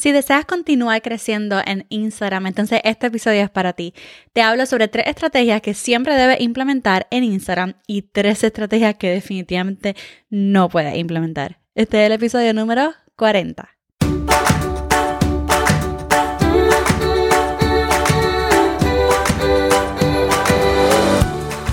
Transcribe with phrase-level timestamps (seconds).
[0.00, 3.92] Si deseas continuar creciendo en Instagram, entonces este episodio es para ti.
[4.32, 9.10] Te hablo sobre tres estrategias que siempre debes implementar en Instagram y tres estrategias que
[9.10, 9.94] definitivamente
[10.30, 11.58] no puedes implementar.
[11.74, 13.68] Este es el episodio número 40.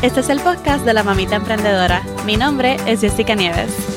[0.01, 2.03] Este es el podcast de la mamita emprendedora.
[2.25, 3.96] Mi nombre es Jessica Nieves.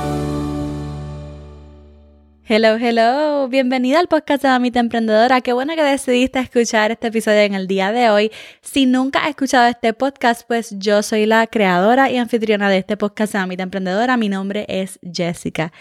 [2.53, 5.39] Hello, hello, bienvenida al podcast de Mamita Emprendedora.
[5.39, 8.29] Qué bueno que decidiste escuchar este episodio en el día de hoy.
[8.59, 12.97] Si nunca has escuchado este podcast, pues yo soy la creadora y anfitriona de este
[12.97, 14.17] podcast de Mamita Emprendedora.
[14.17, 15.71] Mi nombre es Jessica.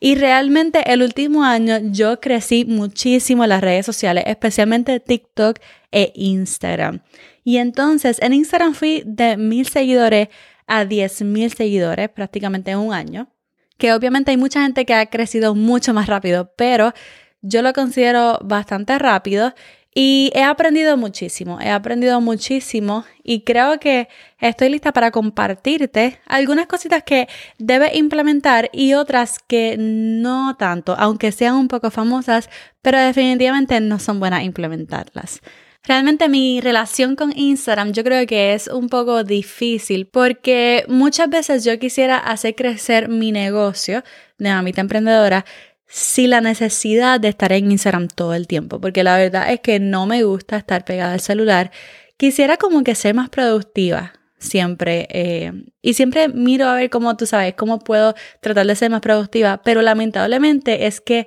[0.00, 5.58] Y realmente el último año yo crecí muchísimo en las redes sociales, especialmente TikTok
[5.92, 7.00] e Instagram.
[7.42, 10.28] Y entonces en Instagram fui de mil seguidores
[10.66, 13.30] a diez mil seguidores prácticamente en un año
[13.78, 16.92] que obviamente hay mucha gente que ha crecido mucho más rápido, pero
[17.40, 19.54] yo lo considero bastante rápido
[19.94, 26.66] y he aprendido muchísimo, he aprendido muchísimo y creo que estoy lista para compartirte algunas
[26.66, 32.50] cositas que debes implementar y otras que no tanto, aunque sean un poco famosas,
[32.82, 35.40] pero definitivamente no son buenas implementarlas.
[35.84, 41.64] Realmente mi relación con Instagram yo creo que es un poco difícil porque muchas veces
[41.64, 44.02] yo quisiera hacer crecer mi negocio
[44.38, 45.44] de mamita emprendedora
[45.86, 49.80] sin la necesidad de estar en Instagram todo el tiempo, porque la verdad es que
[49.80, 51.70] no me gusta estar pegada al celular.
[52.18, 57.26] Quisiera como que ser más productiva siempre eh, y siempre miro a ver cómo tú
[57.26, 61.26] sabes, cómo puedo tratar de ser más productiva, pero lamentablemente es que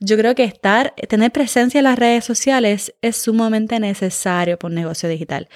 [0.00, 4.76] yo creo que estar, tener presencia en las redes sociales es sumamente necesario por un
[4.76, 5.48] negocio digital.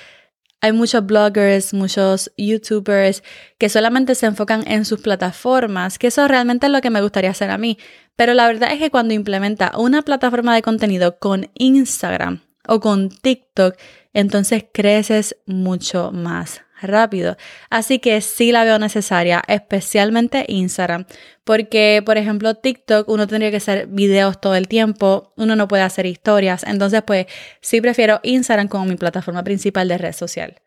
[0.61, 3.25] Hay muchos bloggers, muchos youtubers
[3.59, 7.31] que solamente se enfocan en sus plataformas, que eso realmente es lo que me gustaría
[7.31, 7.79] hacer a mí.
[8.15, 13.09] Pero la verdad es que cuando implementa una plataforma de contenido con Instagram o con
[13.09, 13.77] TikTok,
[14.13, 17.37] entonces creces mucho más rápido.
[17.71, 21.07] Así que sí la veo necesaria, especialmente Instagram,
[21.45, 25.83] porque por ejemplo TikTok uno tendría que hacer videos todo el tiempo, uno no puede
[25.83, 27.27] hacer historias, entonces pues
[27.61, 30.63] sí prefiero Instagram como mi plataforma principal de red social.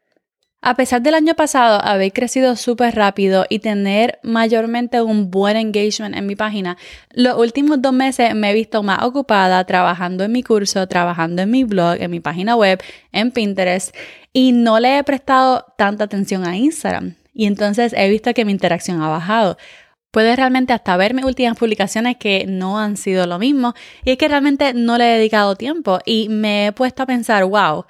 [0.68, 6.16] A pesar del año pasado haber crecido súper rápido y tener mayormente un buen engagement
[6.16, 6.76] en mi página,
[7.12, 11.52] los últimos dos meses me he visto más ocupada trabajando en mi curso, trabajando en
[11.52, 12.82] mi blog, en mi página web,
[13.12, 13.96] en Pinterest
[14.34, 17.14] y no le he prestado tanta atención a Instagram.
[17.32, 19.58] Y entonces he visto que mi interacción ha bajado.
[20.10, 24.18] Puedes realmente hasta ver mis últimas publicaciones que no han sido lo mismo y es
[24.18, 27.86] que realmente no le he dedicado tiempo y me he puesto a pensar, wow,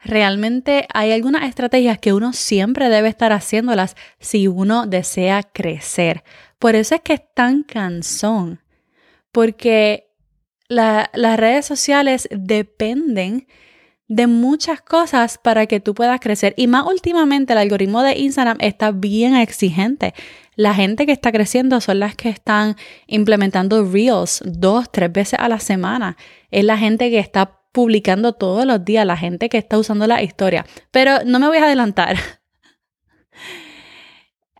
[0.00, 6.24] realmente hay algunas estrategias que uno siempre debe estar haciéndolas si uno desea crecer.
[6.58, 8.60] Por eso es que es tan cansón,
[9.32, 10.08] porque
[10.68, 13.46] las redes sociales dependen
[14.08, 16.54] de muchas cosas para que tú puedas crecer.
[16.56, 20.14] Y más últimamente el algoritmo de Instagram está bien exigente.
[20.56, 22.76] La gente que está creciendo son las que están
[23.06, 26.16] implementando reels dos, tres veces a la semana.
[26.50, 30.22] Es la gente que está publicando todos los días, la gente que está usando la
[30.22, 30.66] historia.
[30.90, 32.16] Pero no me voy a adelantar.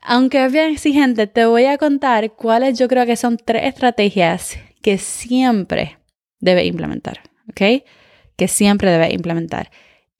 [0.02, 4.58] Aunque es bien exigente, te voy a contar cuáles yo creo que son tres estrategias
[4.80, 5.98] que siempre
[6.40, 7.20] debe implementar,
[7.50, 7.84] ¿ok?
[8.36, 9.70] Que siempre debe implementar.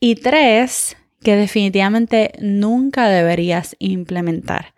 [0.01, 4.75] Y tres que definitivamente nunca deberías implementar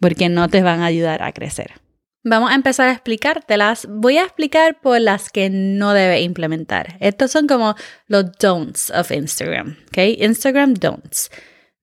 [0.00, 1.83] porque no te van a ayudar a crecer.
[2.26, 3.86] Vamos a empezar a explicártelas.
[3.90, 6.96] Voy a explicar por las que no debe implementar.
[7.00, 7.74] Estos son como
[8.06, 9.76] los don'ts of Instagram.
[9.88, 9.98] ¿ok?
[10.18, 11.30] Instagram don'ts.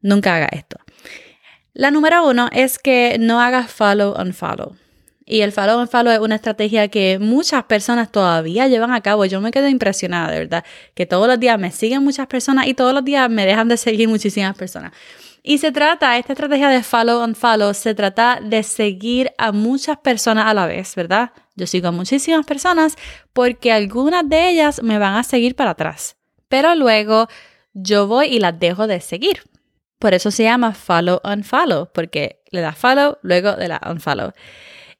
[0.01, 0.77] Nunca haga esto.
[1.73, 4.75] La número uno es que no hagas follow on follow.
[5.25, 9.25] Y el follow on follow es una estrategia que muchas personas todavía llevan a cabo.
[9.25, 10.65] Yo me quedo impresionada, de verdad,
[10.95, 13.77] que todos los días me siguen muchas personas y todos los días me dejan de
[13.77, 14.91] seguir muchísimas personas.
[15.43, 19.97] Y se trata, esta estrategia de follow on follow, se trata de seguir a muchas
[19.97, 21.31] personas a la vez, ¿verdad?
[21.55, 22.95] Yo sigo a muchísimas personas
[23.33, 26.15] porque algunas de ellas me van a seguir para atrás.
[26.47, 27.27] Pero luego
[27.73, 29.41] yo voy y las dejo de seguir.
[29.97, 34.33] Por eso se llama follow on follow, porque le das follow, luego le das unfollow.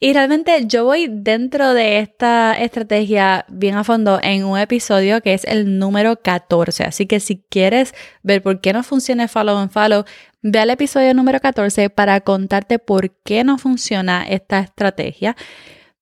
[0.03, 5.35] Y realmente yo voy dentro de esta estrategia bien a fondo en un episodio que
[5.35, 6.85] es el número 14.
[6.85, 7.93] Así que si quieres
[8.23, 10.05] ver por qué no funciona follow and follow,
[10.41, 15.35] ve al episodio número 14 para contarte por qué no funciona esta estrategia.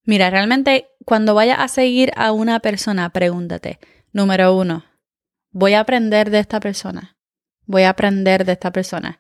[0.06, 3.80] Mira, realmente cuando vayas a seguir a una persona, pregúntate,
[4.14, 4.86] número uno,
[5.52, 7.18] voy a aprender de esta persona.
[7.66, 9.20] Voy a aprender de esta persona.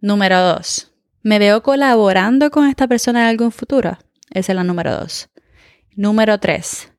[0.00, 0.92] Número dos,
[1.22, 3.96] ¿me veo colaborando con esta persona en algún futuro?
[4.30, 5.28] Esa es la número dos.
[5.96, 6.92] Número tres,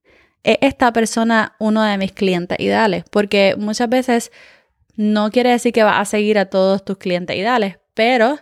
[0.44, 3.04] ¿es esta persona uno de mis clientes ideales?
[3.10, 4.31] Porque muchas veces
[4.96, 8.40] no quiere decir que vas a seguir a todos tus clientes ideales, pero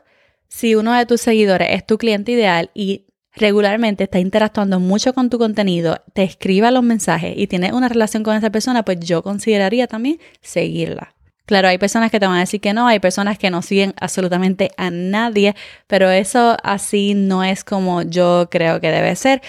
[0.47, 5.29] si uno de tus seguidores es tu cliente ideal y regularmente está interactuando mucho con
[5.29, 9.21] tu contenido, te escriba los mensajes y tienes una relación con esa persona, pues yo
[9.21, 11.16] consideraría también seguirla.
[11.47, 13.95] Claro, hay personas que te van a decir que no, hay personas que no siguen
[14.01, 15.55] absolutamente a nadie,
[15.87, 19.41] pero eso así no es como yo creo que debe ser.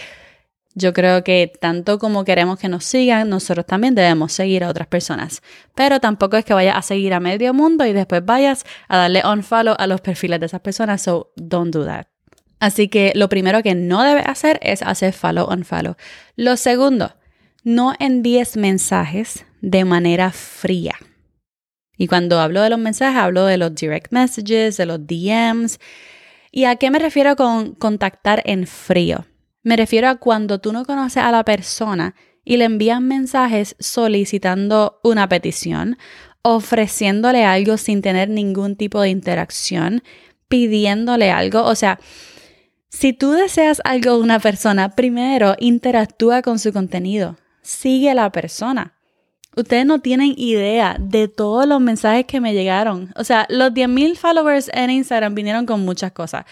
[0.77, 4.87] Yo creo que tanto como queremos que nos sigan, nosotros también debemos seguir a otras
[4.87, 5.43] personas.
[5.75, 9.23] Pero tampoco es que vayas a seguir a medio mundo y después vayas a darle
[9.27, 11.03] unfollow a los perfiles de esas personas.
[11.03, 12.07] So don't do that.
[12.61, 15.97] Así que lo primero que no debes hacer es hacer follow unfollow.
[16.37, 17.17] Lo segundo,
[17.65, 20.95] no envíes mensajes de manera fría.
[21.99, 25.79] Y cuando hablo de los mensajes, hablo de los direct messages, de los DMs.
[26.53, 29.27] ¿Y a qué me refiero con contactar en frío?
[29.65, 32.15] Me refiero a cuando tú no conoces a la persona
[32.45, 35.99] y le envías mensajes solicitando una petición,
[36.43, 40.03] ofreciéndole algo sin tener ningún tipo de interacción,
[40.49, 41.65] pidiéndole algo.
[41.65, 41.99] O sea,
[42.89, 48.31] si tú deseas algo de una persona, primero interactúa con su contenido, sigue a la
[48.31, 48.98] persona.
[49.59, 53.13] Ustedes no tienen idea de todos los mensajes que me llegaron.
[53.17, 56.45] O sea, los 10.000 followers en Instagram vinieron con muchas cosas.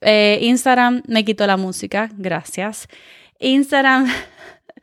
[0.00, 2.86] Eh, Instagram me quitó la música, gracias.
[3.40, 4.06] Instagram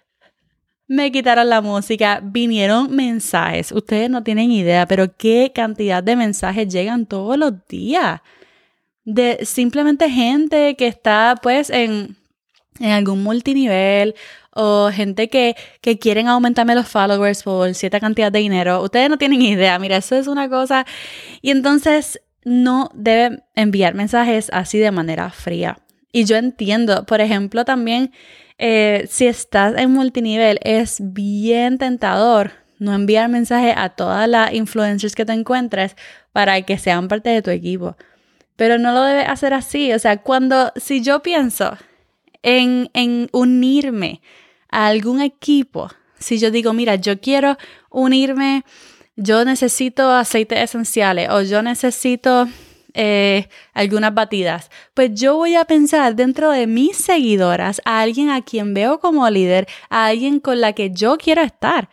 [0.88, 3.72] me quitaron la música, vinieron mensajes.
[3.72, 8.20] Ustedes no tienen idea, pero qué cantidad de mensajes llegan todos los días.
[9.06, 12.18] De simplemente gente que está pues en,
[12.82, 14.16] en algún multinivel
[14.54, 18.82] o gente que, que quieren aumentarme los followers por cierta cantidad de dinero.
[18.82, 20.86] Ustedes no tienen idea, mira, eso es una cosa.
[21.42, 25.80] Y entonces no debe enviar mensajes así de manera fría.
[26.12, 28.12] Y yo entiendo, por ejemplo, también
[28.58, 35.16] eh, si estás en multinivel, es bien tentador no enviar mensajes a todas las influencers
[35.16, 35.96] que te encuentres
[36.32, 37.96] para que sean parte de tu equipo.
[38.56, 39.94] Pero no lo debes hacer así.
[39.94, 41.78] O sea, cuando, si yo pienso
[42.44, 44.22] en, unirme
[44.70, 45.90] a algún equipo,
[46.20, 47.58] si yo digo, mira, yo quiero
[47.90, 48.64] unirme,
[49.16, 52.48] yo necesito aceites esenciales o yo necesito
[52.94, 58.42] eh, algunas batidas, pues yo voy a pensar dentro de mis seguidoras a alguien a
[58.42, 61.90] quien veo como líder, a alguien con la que yo quiero estar.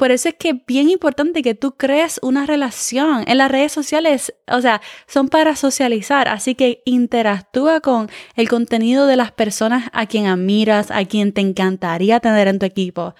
[0.00, 3.22] Por eso es que es bien importante que tú crees una relación.
[3.26, 9.06] En las redes sociales, o sea, son para socializar, así que interactúa con el contenido
[9.06, 13.14] de las personas a quien admiras, a quien te encantaría tener en tu equipo.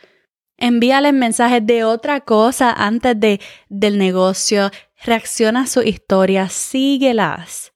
[0.56, 4.70] Envíales mensajes de otra cosa antes de, del negocio.
[5.04, 7.69] Reacciona a su historia, síguelas.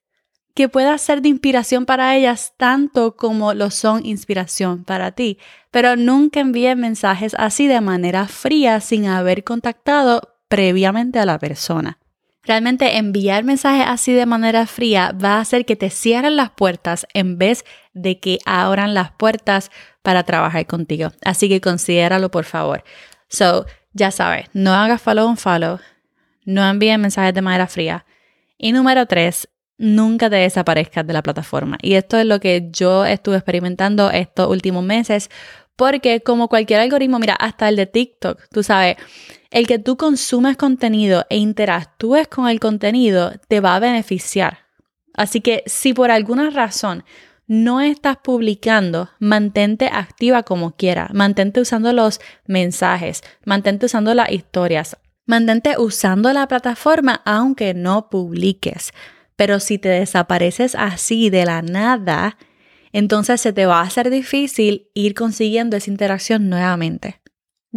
[0.55, 5.37] Que pueda ser de inspiración para ellas tanto como lo son inspiración para ti
[5.75, 11.99] pero nunca envíe mensajes así de manera fría sin haber contactado previamente a la persona.
[12.43, 17.05] Realmente enviar mensajes así de manera fría va a hacer que te cierren las puertas
[17.13, 19.69] en vez de que abran las puertas
[20.01, 21.11] para trabajar contigo.
[21.25, 22.85] Así que considéralo por favor.
[23.27, 25.81] So, ya sabes, no hagas follow on follow,
[26.45, 28.05] no envíes mensajes de manera fría.
[28.57, 31.77] Y número tres, nunca te desaparezcas de la plataforma.
[31.81, 35.29] Y esto es lo que yo estuve experimentando estos últimos meses
[35.75, 38.95] porque como cualquier algoritmo, mira, hasta el de TikTok, tú sabes,
[39.51, 44.59] el que tú consumes contenido e interactúes con el contenido te va a beneficiar.
[45.13, 47.03] Así que si por alguna razón
[47.47, 54.97] no estás publicando, mantente activa como quiera, mantente usando los mensajes, mantente usando las historias,
[55.25, 58.93] mantente usando la plataforma aunque no publiques.
[59.35, 62.37] Pero si te desapareces así de la nada,
[62.91, 67.19] entonces se te va a hacer difícil ir consiguiendo esa interacción nuevamente.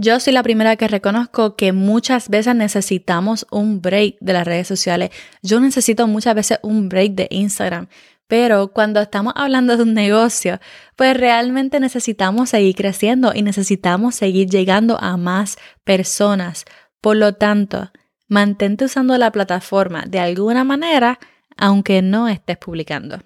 [0.00, 4.68] Yo soy la primera que reconozco que muchas veces necesitamos un break de las redes
[4.68, 5.10] sociales.
[5.42, 7.88] Yo necesito muchas veces un break de Instagram.
[8.28, 10.60] Pero cuando estamos hablando de un negocio,
[10.94, 16.64] pues realmente necesitamos seguir creciendo y necesitamos seguir llegando a más personas.
[17.00, 17.90] Por lo tanto,
[18.28, 21.18] mantente usando la plataforma de alguna manera,
[21.58, 23.18] aunque no estés publicando.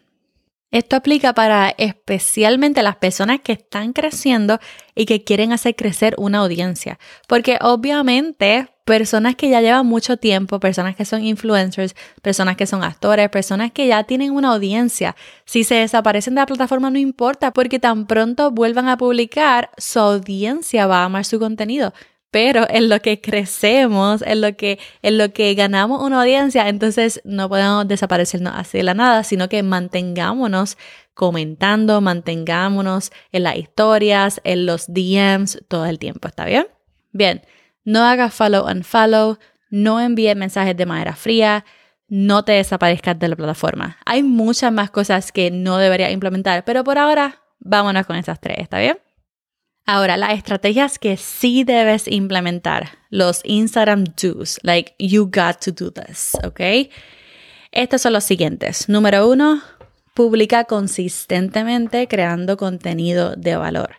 [0.72, 4.58] Esto aplica para especialmente las personas que están creciendo
[4.94, 6.98] y que quieren hacer crecer una audiencia,
[7.28, 12.82] porque obviamente, personas que ya llevan mucho tiempo, personas que son influencers, personas que son
[12.82, 15.14] actores, personas que ya tienen una audiencia.
[15.44, 19.98] Si se desaparecen de la plataforma no importa porque tan pronto vuelvan a publicar, su
[19.98, 21.92] audiencia va a amar su contenido.
[22.32, 27.20] Pero en lo que crecemos, en lo que, en lo que ganamos una audiencia, entonces
[27.24, 30.78] no podemos desaparecernos así de la nada, sino que mantengámonos
[31.12, 36.66] comentando, mantengámonos en las historias, en los DMs todo el tiempo, ¿está bien?
[37.12, 37.42] Bien,
[37.84, 41.66] no hagas follow and follow, no envíes mensajes de manera fría,
[42.08, 43.98] no te desaparezcas de la plataforma.
[44.06, 48.56] Hay muchas más cosas que no deberías implementar, pero por ahora vámonos con esas tres,
[48.58, 48.98] ¿está bien?
[49.84, 55.90] Ahora, las estrategias que sí debes implementar, los Instagram do's, like you got to do
[55.90, 56.88] this, ¿ok?
[57.72, 58.88] Estos son los siguientes.
[58.88, 59.60] Número uno,
[60.14, 63.96] publica consistentemente creando contenido de valor.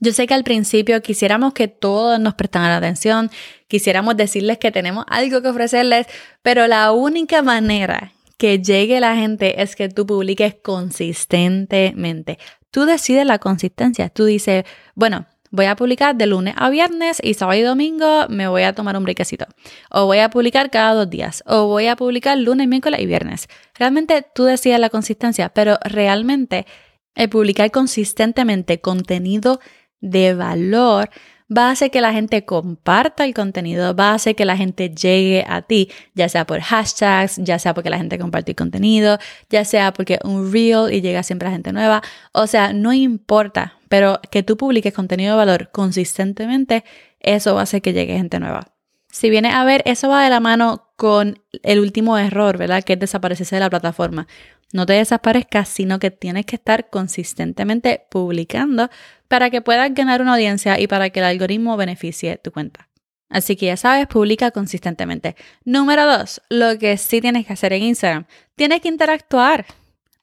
[0.00, 3.30] Yo sé que al principio quisiéramos que todos nos prestaran atención,
[3.68, 6.06] quisiéramos decirles que tenemos algo que ofrecerles,
[6.42, 12.40] pero la única manera que llegue la gente es que tú publiques consistentemente.
[12.72, 14.08] Tú decides la consistencia.
[14.08, 14.64] Tú dices,
[14.96, 18.72] bueno, voy a publicar de lunes a viernes y sábado y domingo me voy a
[18.72, 19.46] tomar un briquecito.
[19.92, 21.44] O voy a publicar cada dos días.
[21.46, 23.46] O voy a publicar lunes, miércoles y viernes.
[23.76, 26.66] Realmente tú decides la consistencia, pero realmente
[27.14, 29.60] el publicar consistentemente contenido
[30.00, 31.10] de valor
[31.56, 34.90] va a hacer que la gente comparta el contenido, va a hacer que la gente
[34.90, 39.18] llegue a ti, ya sea por hashtags, ya sea porque la gente comparte el contenido,
[39.50, 42.02] ya sea porque un reel y llega siempre a gente nueva.
[42.32, 46.84] O sea, no importa, pero que tú publiques contenido de valor consistentemente,
[47.20, 48.72] eso va a hacer que llegue gente nueva.
[49.10, 52.82] Si viene a ver, eso va de la mano con el último error, ¿verdad?
[52.82, 54.26] Que es desaparecerse de la plataforma.
[54.72, 58.88] No te desaparezcas, sino que tienes que estar consistentemente publicando
[59.32, 62.90] para que puedas ganar una audiencia y para que el algoritmo beneficie tu cuenta.
[63.30, 65.36] Así que ya sabes, publica consistentemente.
[65.64, 69.64] Número dos, lo que sí tienes que hacer en Instagram, tienes que interactuar.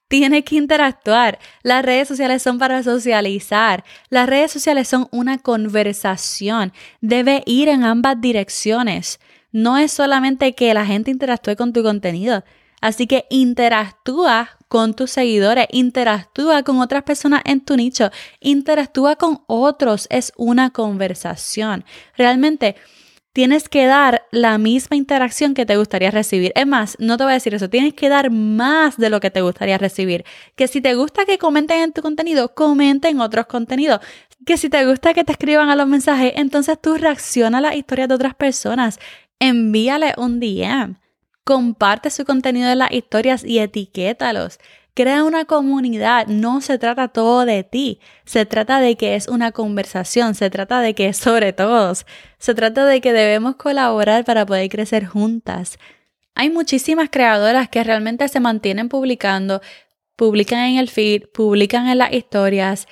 [0.08, 1.40] Tienes que interactuar.
[1.64, 3.84] Las redes sociales son para socializar.
[4.12, 6.72] Las redes sociales son una conversación.
[7.02, 9.20] Debe ir en ambas direcciones.
[9.52, 12.44] No es solamente que la gente interactúe con tu contenido,
[12.82, 19.42] Así que interactúa con tus seguidores, interactúa con otras personas en tu nicho, interactúa con
[19.48, 21.84] otros, es una conversación.
[22.16, 22.76] Realmente
[23.34, 26.52] tienes que dar la misma interacción que te gustaría recibir.
[26.56, 29.32] Es más, no te voy a decir eso, tienes que dar más de lo que
[29.32, 30.24] te gustaría recibir.
[30.56, 34.02] Que si te gusta que comenten en tu contenido, comenten otros contenidos.
[34.46, 37.76] Que si te gusta que te escriban a los mensajes, entonces tú reacciona a las
[37.76, 39.00] historias de otras personas.
[39.40, 41.09] Envíale un DM
[41.50, 44.60] comparte su contenido en las historias y etiquétalos.
[44.94, 49.52] Crea una comunidad, no se trata todo de ti, se trata de que es una
[49.52, 52.06] conversación, se trata de que es sobre todos,
[52.38, 55.80] se trata de que debemos colaborar para poder crecer juntas.
[56.36, 59.60] Hay muchísimas creadoras que realmente se mantienen publicando,
[60.16, 62.88] publican en el feed, publican en las historias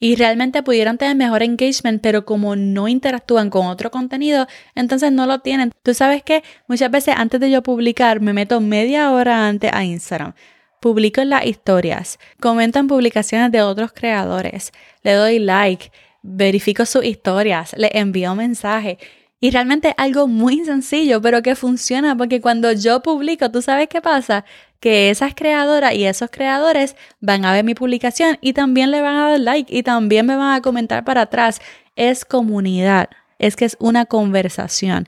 [0.00, 5.26] y realmente pudieran tener mejor engagement, pero como no interactúan con otro contenido, entonces no
[5.26, 5.72] lo tienen.
[5.82, 9.84] Tú sabes que muchas veces antes de yo publicar me meto media hora antes a
[9.84, 10.32] Instagram.
[10.80, 15.92] Publico las historias, comento en publicaciones de otros creadores, le doy like,
[16.22, 18.96] verifico sus historias, le envío mensajes.
[19.42, 24.00] Y realmente algo muy sencillo, pero que funciona porque cuando yo publico, ¿tú sabes qué
[24.00, 24.44] pasa?
[24.80, 29.14] Que esas creadoras y esos creadores van a ver mi publicación y también le van
[29.16, 31.60] a dar like y también me van a comentar para atrás.
[31.96, 35.06] Es comunidad, es que es una conversación.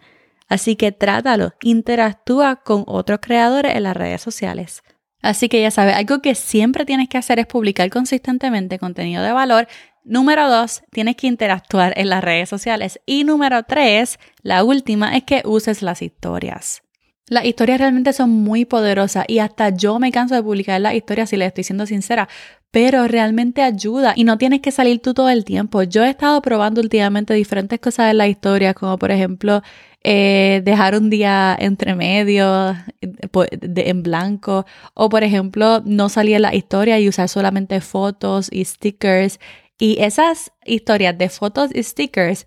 [0.48, 4.82] Así que trátalo, interactúa con otros creadores en las redes sociales.
[5.22, 9.32] Así que ya sabes, algo que siempre tienes que hacer es publicar consistentemente contenido de
[9.32, 9.68] valor.
[10.04, 13.00] Número dos, tienes que interactuar en las redes sociales.
[13.06, 16.82] Y número tres, la última, es que uses las historias.
[17.32, 21.30] Las historias realmente son muy poderosas y hasta yo me canso de publicar las historias
[21.30, 22.28] si les estoy siendo sincera,
[22.70, 25.82] pero realmente ayuda y no tienes que salir tú todo el tiempo.
[25.82, 29.62] Yo he estado probando últimamente diferentes cosas en las historias, como por ejemplo
[30.04, 36.54] eh, dejar un día entre medio en blanco o por ejemplo no salir en la
[36.54, 39.40] historia y usar solamente fotos y stickers.
[39.78, 42.46] Y esas historias de fotos y stickers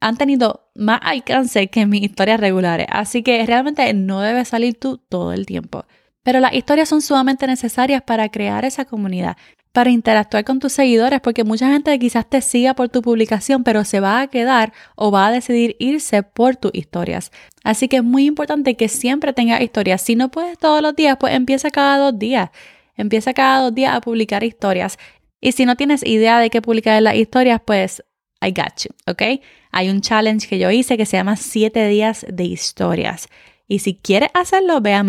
[0.00, 4.98] han tenido más alcance que mis historias regulares, así que realmente no debes salir tú
[4.98, 5.84] todo el tiempo.
[6.22, 9.36] Pero las historias son sumamente necesarias para crear esa comunidad,
[9.72, 13.84] para interactuar con tus seguidores, porque mucha gente quizás te siga por tu publicación, pero
[13.84, 17.30] se va a quedar o va a decidir irse por tus historias.
[17.62, 20.00] Así que es muy importante que siempre tengas historias.
[20.00, 22.50] Si no puedes todos los días, pues empieza cada dos días.
[22.96, 24.96] Empieza cada dos días a publicar historias.
[25.40, 28.02] Y si no tienes idea de qué publicar en las historias, pues
[28.40, 29.42] I got you, ¿ok?
[29.76, 33.28] Hay un challenge que yo hice que se llama 7 días de historias.
[33.66, 35.02] Y si quieres hacerlo, ve a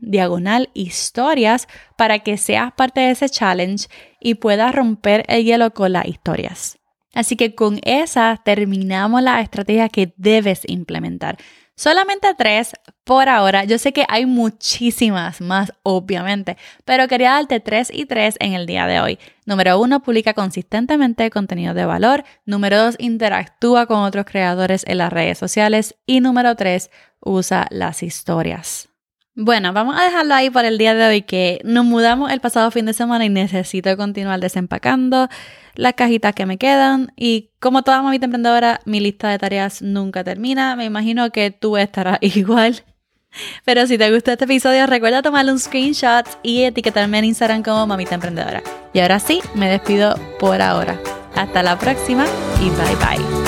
[0.00, 3.86] diagonal historias, para que seas parte de ese challenge
[4.20, 6.80] y puedas romper el hielo con las historias.
[7.14, 11.38] Así que con esa terminamos la estrategia que debes implementar.
[11.80, 13.64] Solamente tres por ahora.
[13.64, 18.66] Yo sé que hay muchísimas más, obviamente, pero quería darte tres y tres en el
[18.66, 19.18] día de hoy.
[19.46, 22.24] Número uno, publica consistentemente contenido de valor.
[22.44, 25.94] Número dos, interactúa con otros creadores en las redes sociales.
[26.04, 28.89] Y número tres, usa las historias.
[29.36, 32.70] Bueno, vamos a dejarlo ahí por el día de hoy que nos mudamos el pasado
[32.70, 35.28] fin de semana y necesito continuar desempacando
[35.74, 40.24] las cajitas que me quedan y como toda mamita emprendedora, mi lista de tareas nunca
[40.24, 40.76] termina.
[40.76, 42.82] Me imagino que tú estarás igual.
[43.64, 47.86] Pero si te gustó este episodio, recuerda tomarle un screenshot y etiquetarme en Instagram como
[47.86, 48.62] mamita emprendedora.
[48.92, 50.98] Y ahora sí, me despido por ahora.
[51.36, 52.26] Hasta la próxima
[52.60, 53.39] y bye bye.